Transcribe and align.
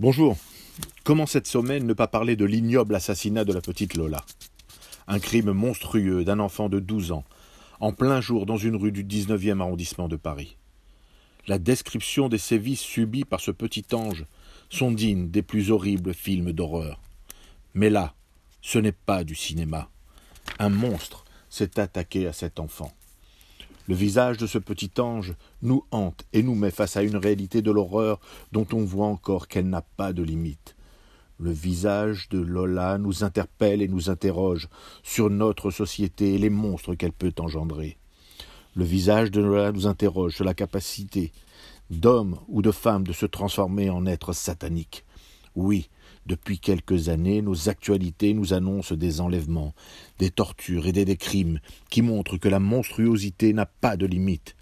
Bonjour. 0.00 0.36
Comment 1.04 1.24
cette 1.24 1.46
semaine 1.46 1.86
ne 1.86 1.92
pas 1.92 2.08
parler 2.08 2.34
de 2.34 2.44
l'ignoble 2.44 2.96
assassinat 2.96 3.44
de 3.44 3.52
la 3.52 3.60
petite 3.60 3.94
Lola? 3.94 4.24
Un 5.06 5.20
crime 5.20 5.52
monstrueux 5.52 6.24
d'un 6.24 6.40
enfant 6.40 6.68
de 6.68 6.80
12 6.80 7.12
ans, 7.12 7.22
en 7.78 7.92
plein 7.92 8.20
jour 8.20 8.44
dans 8.44 8.56
une 8.56 8.74
rue 8.74 8.90
du 8.90 9.04
19e 9.04 9.60
arrondissement 9.60 10.08
de 10.08 10.16
Paris. 10.16 10.56
La 11.46 11.60
description 11.60 12.28
des 12.28 12.38
sévices 12.38 12.80
subis 12.80 13.24
par 13.24 13.38
ce 13.38 13.52
petit 13.52 13.84
ange 13.92 14.26
sont 14.68 14.90
dignes 14.90 15.30
des 15.30 15.42
plus 15.42 15.70
horribles 15.70 16.12
films 16.12 16.50
d'horreur. 16.50 17.00
Mais 17.74 17.88
là, 17.88 18.14
ce 18.62 18.80
n'est 18.80 18.90
pas 18.90 19.22
du 19.22 19.36
cinéma. 19.36 19.88
Un 20.58 20.70
monstre 20.70 21.24
s'est 21.48 21.78
attaqué 21.78 22.26
à 22.26 22.32
cet 22.32 22.58
enfant. 22.58 22.92
Le 23.86 23.94
visage 23.94 24.38
de 24.38 24.46
ce 24.46 24.58
petit 24.58 24.90
ange 24.98 25.34
nous 25.60 25.84
hante 25.90 26.24
et 26.32 26.42
nous 26.42 26.54
met 26.54 26.70
face 26.70 26.96
à 26.96 27.02
une 27.02 27.16
réalité 27.16 27.60
de 27.60 27.70
l'horreur 27.70 28.18
dont 28.52 28.66
on 28.72 28.84
voit 28.84 29.06
encore 29.06 29.46
qu'elle 29.46 29.68
n'a 29.68 29.82
pas 29.82 30.12
de 30.12 30.22
limite. 30.22 30.74
Le 31.38 31.50
visage 31.50 32.28
de 32.30 32.38
Lola 32.38 32.96
nous 32.96 33.24
interpelle 33.24 33.82
et 33.82 33.88
nous 33.88 34.08
interroge 34.08 34.68
sur 35.02 35.28
notre 35.28 35.70
société 35.70 36.34
et 36.34 36.38
les 36.38 36.50
monstres 36.50 36.94
qu'elle 36.94 37.12
peut 37.12 37.34
engendrer. 37.38 37.98
Le 38.74 38.84
visage 38.84 39.30
de 39.30 39.40
Lola 39.40 39.72
nous 39.72 39.86
interroge 39.86 40.34
sur 40.34 40.44
la 40.44 40.54
capacité 40.54 41.32
d'homme 41.90 42.38
ou 42.48 42.62
de 42.62 42.70
femme 42.70 43.06
de 43.06 43.12
se 43.12 43.26
transformer 43.26 43.90
en 43.90 44.06
être 44.06 44.32
satanique. 44.32 45.04
Oui, 45.54 45.90
depuis 46.26 46.58
quelques 46.58 47.08
années, 47.08 47.42
nos 47.42 47.68
actualités 47.68 48.34
nous 48.34 48.52
annoncent 48.52 48.94
des 48.94 49.20
enlèvements, 49.20 49.74
des 50.18 50.30
tortures 50.30 50.86
et 50.86 50.92
des, 50.92 51.16
crimes 51.16 51.60
qui 51.90 52.02
montrent 52.02 52.38
que 52.38 52.48
la 52.48 52.60
monstruosité 52.60 53.52
n'a 53.52 53.66
pas 53.66 53.96
de 53.96 54.06
limite. 54.06 54.56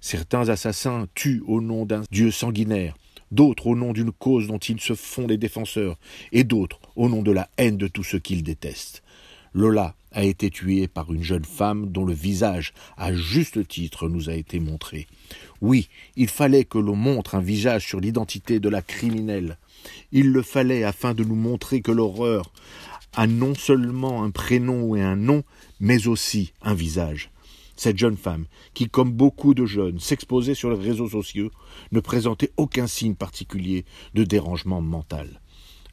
Certains 0.00 0.48
assassins 0.48 1.06
tuent 1.14 1.42
au 1.46 1.60
nom 1.60 1.86
d'un 1.86 2.02
dieu 2.10 2.30
sanguinaire, 2.30 2.96
d'autres 3.30 3.66
au 3.66 3.76
nom 3.76 3.92
d'une 3.92 4.12
cause 4.12 4.46
dont 4.46 4.58
ils 4.58 4.80
se 4.80 4.94
font 4.94 5.26
les 5.26 5.38
défenseurs, 5.38 5.98
et 6.32 6.44
d'autres 6.44 6.80
au 6.94 7.08
nom 7.08 7.22
de 7.22 7.32
la 7.32 7.48
haine 7.56 7.76
de 7.76 7.88
tous 7.88 8.04
ceux 8.04 8.18
qu'ils 8.18 8.42
détestent. 8.42 9.02
Lola 9.56 9.94
a 10.12 10.22
été 10.22 10.50
tuée 10.50 10.86
par 10.86 11.10
une 11.14 11.22
jeune 11.22 11.46
femme 11.46 11.90
dont 11.90 12.04
le 12.04 12.12
visage, 12.12 12.74
à 12.98 13.14
juste 13.14 13.66
titre, 13.66 14.06
nous 14.06 14.28
a 14.28 14.34
été 14.34 14.60
montré. 14.60 15.06
Oui, 15.62 15.88
il 16.14 16.28
fallait 16.28 16.66
que 16.66 16.76
l'on 16.76 16.94
montre 16.94 17.36
un 17.36 17.40
visage 17.40 17.86
sur 17.86 17.98
l'identité 17.98 18.60
de 18.60 18.68
la 18.68 18.82
criminelle. 18.82 19.56
Il 20.12 20.30
le 20.30 20.42
fallait 20.42 20.84
afin 20.84 21.14
de 21.14 21.24
nous 21.24 21.34
montrer 21.34 21.80
que 21.80 21.90
l'horreur 21.90 22.52
a 23.14 23.26
non 23.26 23.54
seulement 23.54 24.24
un 24.24 24.30
prénom 24.30 24.94
et 24.94 25.00
un 25.00 25.16
nom, 25.16 25.42
mais 25.80 26.06
aussi 26.06 26.52
un 26.60 26.74
visage. 26.74 27.30
Cette 27.76 27.96
jeune 27.96 28.18
femme, 28.18 28.44
qui, 28.74 28.90
comme 28.90 29.12
beaucoup 29.12 29.54
de 29.54 29.64
jeunes, 29.64 30.00
s'exposait 30.00 30.54
sur 30.54 30.68
les 30.70 30.86
réseaux 30.86 31.08
sociaux, 31.08 31.50
ne 31.92 32.00
présentait 32.00 32.52
aucun 32.58 32.86
signe 32.86 33.14
particulier 33.14 33.86
de 34.12 34.24
dérangement 34.24 34.82
mental. 34.82 35.40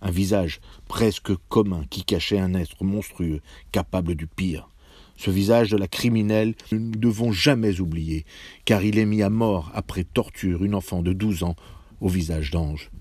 Un 0.04 0.12
visage 0.12 0.60
presque 0.90 1.32
commun 1.48 1.86
qui 1.90 2.04
cachait 2.04 2.38
un 2.38 2.54
être 2.54 2.84
monstrueux, 2.84 3.40
capable 3.72 4.16
du 4.16 4.28
pire. 4.28 4.68
Ce 5.16 5.32
visage 5.32 5.70
de 5.70 5.78
la 5.78 5.88
criminelle, 5.88 6.56
nous 6.74 6.80
ne 6.80 6.96
devons 6.96 7.32
jamais 7.32 7.80
oublier, 7.80 8.26
car 8.66 8.84
il 8.84 9.00
est 9.00 9.06
mis 9.06 9.24
à 9.24 9.30
mort 9.30 9.72
après 9.74 10.04
torture 10.04 10.66
une 10.66 10.76
enfant 10.76 11.02
de 11.02 11.14
douze 11.14 11.44
ans 11.44 11.56
au 12.02 12.10
visage 12.10 12.52
d'ange. 12.52 12.92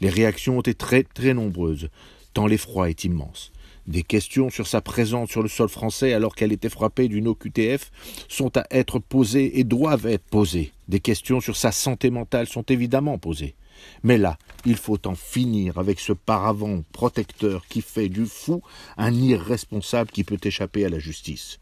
Les 0.00 0.08
réactions 0.08 0.58
ont 0.58 0.60
été 0.60 0.74
très 0.74 1.04
très 1.04 1.34
nombreuses, 1.34 1.88
tant 2.34 2.48
l'effroi 2.48 2.90
est 2.90 3.04
immense. 3.04 3.52
Des 3.86 4.02
questions 4.02 4.50
sur 4.50 4.66
sa 4.66 4.80
présence 4.80 5.30
sur 5.30 5.42
le 5.42 5.48
sol 5.48 5.68
français 5.68 6.14
alors 6.14 6.34
qu'elle 6.34 6.52
était 6.52 6.68
frappée 6.68 7.06
d'une 7.06 7.28
OQTF 7.28 7.92
sont 8.28 8.56
à 8.56 8.66
être 8.72 8.98
posées 8.98 9.60
et 9.60 9.64
doivent 9.64 10.06
être 10.06 10.24
posées. 10.24 10.72
Des 10.88 11.00
questions 11.00 11.40
sur 11.40 11.56
sa 11.56 11.70
santé 11.70 12.10
mentale 12.10 12.48
sont 12.48 12.64
évidemment 12.64 13.18
posées. 13.18 13.54
Mais 14.02 14.18
là, 14.18 14.38
il 14.64 14.76
faut 14.76 15.06
en 15.06 15.14
finir 15.14 15.78
avec 15.78 16.00
ce 16.00 16.12
paravent 16.12 16.82
protecteur 16.92 17.66
qui 17.68 17.82
fait 17.82 18.08
du 18.08 18.26
fou 18.26 18.62
un 18.96 19.12
irresponsable 19.12 20.10
qui 20.10 20.24
peut 20.24 20.38
échapper 20.42 20.84
à 20.84 20.88
la 20.88 20.98
justice. 20.98 21.58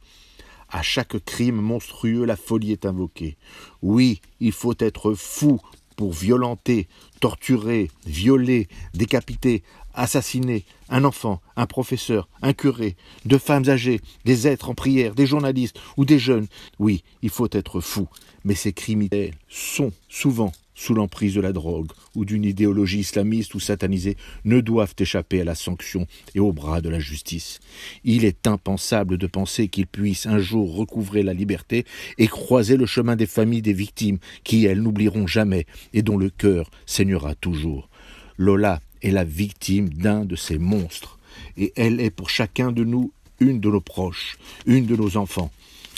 À 0.71 0.83
chaque 0.83 1.25
crime 1.25 1.61
monstrueux, 1.61 2.25
la 2.25 2.37
folie 2.37 2.73
est 2.73 2.85
invoquée. 2.85 3.37
Oui, 3.83 4.21
il 4.41 4.53
faut 4.53 4.75
être 4.79 5.15
fou 5.15 5.61
pour 5.97 6.13
violenter, 6.13 6.87
torturer, 7.21 7.91
violer, 8.07 8.69
décapiter, 8.95 9.65
assassiner 9.95 10.65
un 10.89 11.05
enfant, 11.05 11.41
un 11.57 11.67
professeur, 11.67 12.29
un 12.41 12.53
curé, 12.53 12.97
deux 13.25 13.39
femmes 13.39 13.69
âgées, 13.69 14.01
des 14.25 14.47
êtres 14.47 14.71
en 14.71 14.75
prière, 14.75 15.15
des 15.15 15.27
journalistes 15.27 15.79
ou 15.97 16.05
des 16.05 16.21
jeunes. 16.21 16.47
Oui, 16.79 17.03
il 17.23 17.31
faut 17.31 17.49
être 17.51 17.81
fou, 17.81 18.09
mais 18.45 18.55
ces 18.55 18.73
criminels 18.73 19.35
sont 19.49 19.91
souvent 20.09 20.53
sous 20.79 20.95
l'emprise 20.95 21.35
de 21.35 21.41
la 21.41 21.53
drogue 21.53 21.91
ou 22.15 22.25
d'une 22.25 22.45
idéologie 22.45 23.01
islamiste 23.01 23.55
ou 23.57 23.61
satanisée, 23.61 24.17
ne 24.45 24.61
doivent 24.61 24.95
échapper 24.99 25.41
à 25.41 25.45
la 25.45 25.57
sanction 25.57 26.07
et 26.37 26.41
au 26.41 26.53
bras 26.53 26.81
de 26.81 26.89
la 26.89 27.01
justice. 27.01 27.59
Il 28.05 28.25
est 28.25 28.47
impensable 28.47 29.19
de 29.19 29.27
penser 29.27 29.67
qu'ils 29.67 29.89
puissent 29.89 30.27
un 30.27 30.39
jour 30.39 30.77
recouvrer 30.77 31.25
la 31.25 31.35
liberté 31.35 31.85
et 32.17 32.29
croiser 32.29 32.77
le 32.77 32.87
chemin 32.87 33.17
des 33.17 33.27
familles 33.27 33.63
des 33.63 33.73
victimes 33.73 34.19
qui, 34.45 34.67
elles, 34.67 34.81
n'oublieront 34.81 35.27
jamais 35.27 35.67
et 35.93 36.03
dont 36.03 36.17
le 36.17 36.31
cœur 36.31 36.71
saignera 36.87 37.35
toujours. 37.35 37.89
Lola 38.37 38.81
est 39.03 39.11
la 39.11 39.25
victime 39.25 39.89
d'un 39.89 40.25
de 40.25 40.37
ces 40.37 40.59
monstres, 40.59 41.19
et 41.57 41.73
elle 41.75 42.01
est 42.01 42.11
pour 42.11 42.31
chacun 42.31 42.71
de 42.71 42.85
nous 42.85 43.13
une 43.41 43.59
de 43.59 43.69
nos 43.69 43.81
proches, 43.81 44.39
une 44.67 44.87
de 44.87 44.95
nos 44.95 45.17
enfants. 45.17 45.51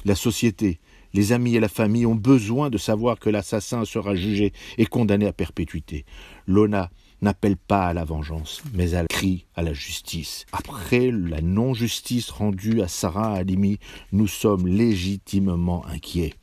La 0.07 0.15
société, 0.15 0.79
les 1.13 1.33
amis 1.33 1.57
et 1.57 1.61
la 1.61 1.69
famille 1.69 2.07
ont 2.07 2.15
besoin 2.15 2.71
de 2.71 2.79
savoir 2.79 3.19
que 3.19 3.31
l'assassin 3.31 3.85
sera 3.85 4.15
jugé 4.15 4.53
et 4.79 4.87
condamné 4.87 5.27
à 5.27 5.33
perpétuité. 5.33 6.05
Lona 6.47 6.91
n'appelle 7.23 7.57
pas 7.57 7.87
à 7.87 7.95
la 7.95 8.05
vengeance, 8.05 8.63
mais 8.75 8.91
elle 8.91 9.09
crie 9.09 9.47
à 9.55 9.63
la 9.63 9.73
justice. 9.73 10.47
Après 10.53 11.11
la 11.11 11.41
non-justice 11.41 12.31
rendue 12.31 12.81
à 12.83 12.89
Sarah 12.89 13.35
Halimi, 13.35 13.79
nous 14.13 14.29
sommes 14.29 14.67
légitimement 14.67 15.85
inquiets. 15.87 16.35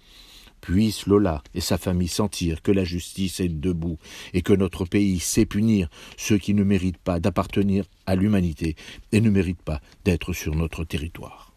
Puisse 0.62 1.06
Lola 1.06 1.44
et 1.54 1.62
sa 1.62 1.78
famille 1.78 2.08
sentir 2.08 2.62
que 2.62 2.72
la 2.72 2.84
justice 2.84 3.40
est 3.40 3.48
debout 3.48 3.98
et 4.34 4.42
que 4.42 4.54
notre 4.54 4.86
pays 4.86 5.20
sait 5.20 5.46
punir 5.46 5.88
ceux 6.18 6.38
qui 6.38 6.54
ne 6.54 6.64
méritent 6.64 6.98
pas 6.98 7.20
d'appartenir 7.20 7.86
à 8.06 8.16
l'humanité 8.16 8.76
et 9.12 9.22
ne 9.22 9.30
méritent 9.30 9.62
pas 9.62 9.82
d'être 10.04 10.34
sur 10.34 10.56
notre 10.56 10.84
territoire. 10.84 11.46